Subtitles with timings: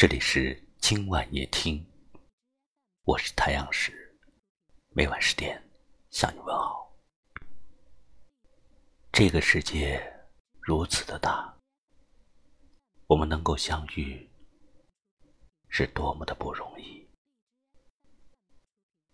[0.00, 1.84] 这里是今晚夜听，
[3.02, 4.16] 我是太阳石，
[4.90, 5.60] 每晚十点
[6.10, 6.96] 向你问好。
[9.10, 10.00] 这个世界
[10.60, 11.52] 如此的大，
[13.08, 14.24] 我们能够相遇
[15.68, 17.04] 是多么的不容易；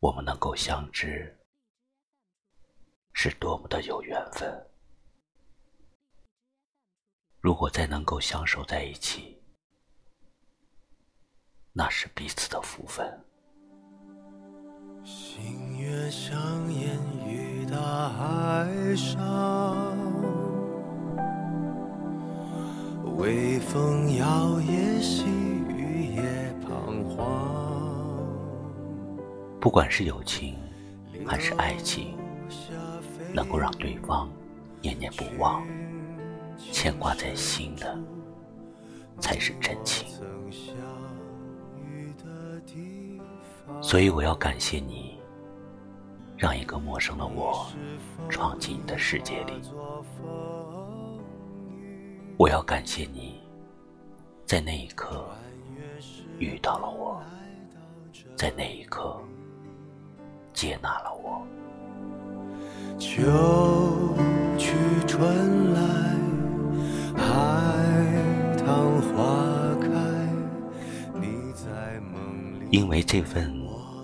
[0.00, 1.34] 我们能够相知
[3.14, 4.70] 是多么的有缘分。
[7.40, 9.42] 如果再能够相守在一起，
[11.76, 13.04] 那是彼此的福分。
[15.02, 16.96] 星月相沿
[17.26, 19.98] 于大海上，
[23.16, 27.26] 微风摇曳，细雨也彷徨。
[29.60, 30.56] 不管是友情
[31.26, 32.16] 还是爱情，
[33.32, 34.30] 能够让对方
[34.80, 35.66] 念念不忘、
[36.70, 37.98] 牵挂在心的，
[39.18, 40.06] 才是真情。
[43.80, 45.18] 所以我要感谢你，
[46.36, 47.66] 让一个陌生的我
[48.28, 49.52] 闯进你的世界里。
[52.36, 53.40] 我要感谢你，
[54.44, 55.24] 在那一刻
[56.38, 57.22] 遇到了我，
[58.36, 59.16] 在那一刻
[60.52, 61.40] 接纳了我。
[62.98, 63.22] 秋
[64.58, 64.74] 去
[65.06, 65.80] 春来，
[67.16, 67.93] 海
[72.74, 73.54] 因为这份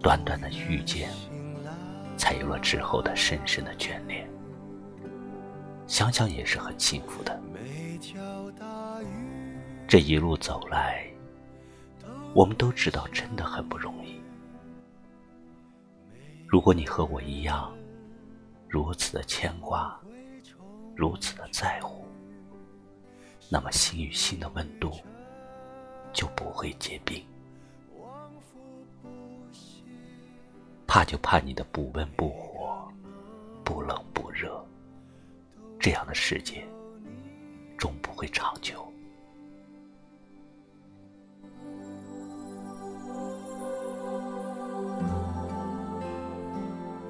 [0.00, 1.10] 短短的遇见，
[2.16, 4.24] 才有了之后的深深的眷恋。
[5.88, 7.42] 想想也是很幸福的。
[9.88, 11.04] 这一路走来，
[12.34, 14.22] 我们都知道真的很不容易。
[16.46, 17.74] 如果你和我一样，
[18.68, 20.00] 如此的牵挂，
[20.94, 22.06] 如此的在乎，
[23.50, 24.92] 那么心与心的温度
[26.12, 27.20] 就不会结冰。
[30.94, 32.86] 怕就怕你的不温不火，
[33.64, 34.62] 不冷不热，
[35.80, 36.62] 这样的世界
[37.78, 38.86] 终不会长久。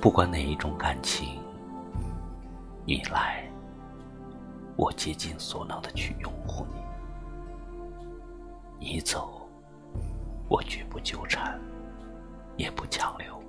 [0.01, 1.43] 不管哪一种感情，
[2.87, 3.45] 你来，
[4.77, 6.81] 我竭尽所能的去拥护你；
[8.79, 9.45] 你走，
[10.49, 11.61] 我绝不纠缠，
[12.57, 13.42] 也不强留。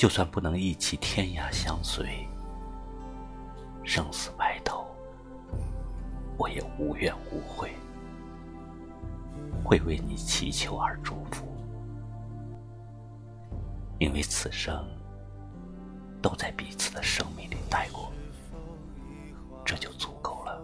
[0.00, 2.26] 就算不能一起天涯相随，
[3.84, 4.86] 生死白头，
[6.38, 7.70] 我也无怨无悔，
[9.62, 11.46] 会为你祈求而祝福。
[13.98, 14.88] 因为此生
[16.22, 18.10] 都在彼此的生命里待过，
[19.66, 20.62] 这就足够了。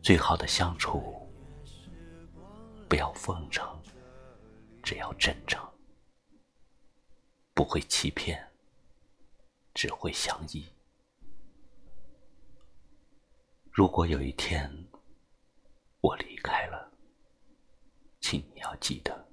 [0.00, 1.28] 最好的相处，
[2.88, 3.73] 不要奉承，
[4.84, 5.66] 只要真诚，
[7.54, 8.52] 不会欺骗，
[9.72, 10.62] 只会相依。
[13.72, 14.70] 如果有一天
[16.02, 16.92] 我离开了，
[18.20, 19.26] 请你要记得。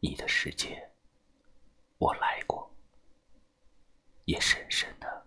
[0.00, 0.90] 你的世界，
[1.98, 2.74] 我来过，
[4.24, 5.26] 也深深的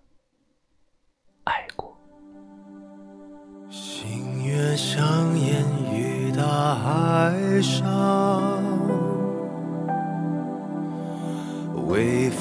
[1.43, 1.95] 爱过。
[3.69, 5.63] 星月相沿
[5.93, 7.83] 于大海上，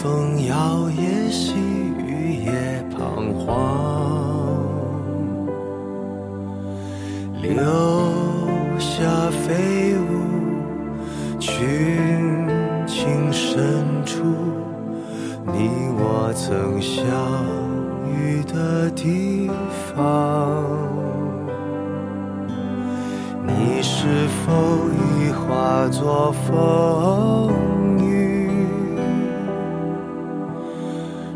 [0.02, 3.54] 风摇曳，细雨也彷徨，
[7.40, 7.54] 留
[8.80, 10.02] 下飞舞。
[11.38, 12.48] 群
[12.84, 14.24] 情深处，
[15.46, 17.06] 你我曾相
[18.10, 19.48] 遇的地
[19.94, 20.64] 方，
[23.46, 24.50] 你是否
[24.90, 27.52] 已化作风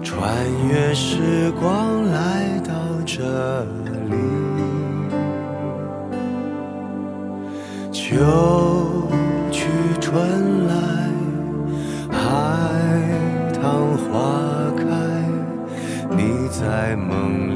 [0.07, 0.33] 穿
[0.69, 2.73] 越时光来到
[3.05, 3.65] 这
[4.09, 4.15] 里？
[7.91, 8.15] 秋
[9.51, 9.67] 去。
[10.01, 10.75] 春来，
[12.09, 12.19] 海
[13.53, 14.15] 棠花
[14.77, 14.85] 开，
[16.17, 17.56] 你在梦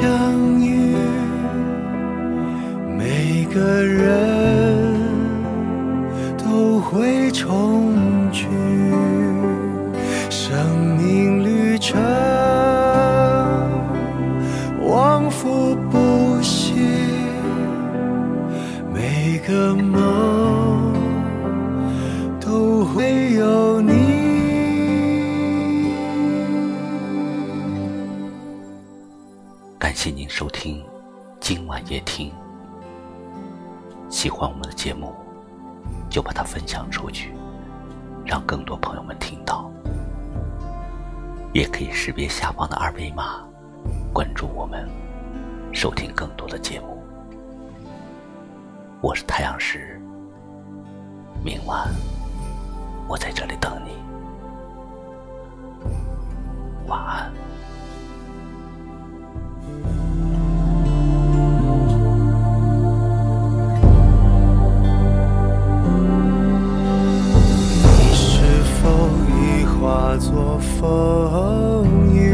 [0.00, 0.94] 相遇
[2.96, 4.94] 每个人
[6.38, 7.92] 都会重
[8.30, 8.46] 聚
[10.30, 10.56] 生
[10.96, 12.27] 命旅程。
[30.00, 30.86] 谢您收听
[31.40, 32.32] 今晚夜听。
[34.08, 35.12] 喜欢我们的节目，
[36.08, 37.34] 就把它分享出去，
[38.24, 39.68] 让更多朋友们听到。
[41.52, 43.44] 也可以识别下方的二维码，
[44.12, 44.88] 关注我们，
[45.72, 47.02] 收听更多的节目。
[49.00, 50.00] 我是太阳石，
[51.44, 51.88] 明晚
[53.08, 53.90] 我在这里等你，
[56.86, 57.32] 晚安。
[70.08, 72.32] 化作风雨，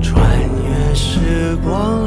[0.00, 0.26] 穿
[0.64, 1.99] 越时光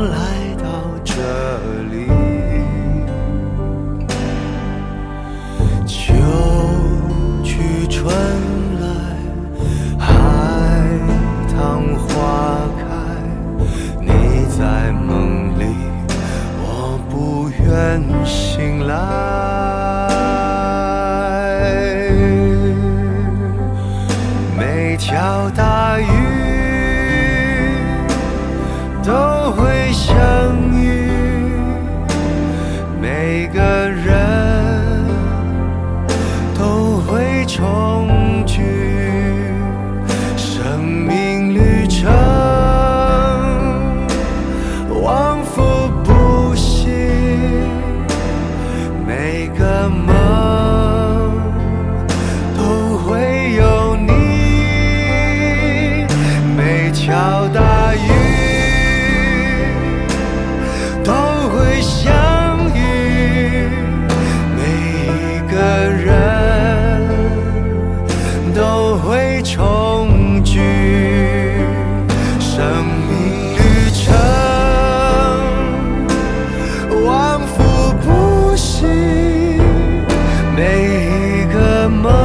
[25.13, 26.05] 飘大雨
[29.03, 30.15] 都会相
[30.73, 31.07] 遇，
[32.99, 35.05] 每个人
[36.57, 38.02] 都会重。
[80.63, 82.22] 每一个梦